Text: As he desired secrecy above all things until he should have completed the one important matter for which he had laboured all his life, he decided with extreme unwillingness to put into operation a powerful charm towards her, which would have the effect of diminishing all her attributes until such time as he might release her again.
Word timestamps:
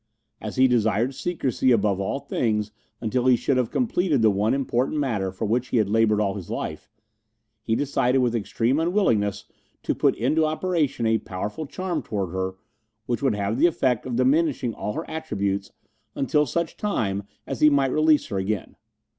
As 0.41 0.55
he 0.55 0.67
desired 0.67 1.13
secrecy 1.13 1.69
above 1.69 1.99
all 1.99 2.17
things 2.19 2.71
until 3.01 3.27
he 3.27 3.35
should 3.35 3.57
have 3.57 3.69
completed 3.69 4.23
the 4.23 4.31
one 4.31 4.55
important 4.55 4.97
matter 4.97 5.31
for 5.31 5.45
which 5.45 5.67
he 5.67 5.77
had 5.77 5.91
laboured 5.91 6.19
all 6.19 6.33
his 6.33 6.49
life, 6.49 6.89
he 7.61 7.75
decided 7.75 8.17
with 8.17 8.33
extreme 8.33 8.79
unwillingness 8.79 9.45
to 9.83 9.93
put 9.93 10.15
into 10.15 10.43
operation 10.43 11.05
a 11.05 11.19
powerful 11.19 11.67
charm 11.67 12.01
towards 12.01 12.33
her, 12.33 12.55
which 13.05 13.21
would 13.21 13.35
have 13.35 13.59
the 13.59 13.67
effect 13.67 14.07
of 14.07 14.15
diminishing 14.15 14.73
all 14.73 14.93
her 14.93 15.07
attributes 15.07 15.71
until 16.15 16.47
such 16.47 16.77
time 16.77 17.21
as 17.45 17.59
he 17.61 17.69
might 17.69 17.91
release 17.91 18.25
her 18.25 18.39
again. 18.39 18.75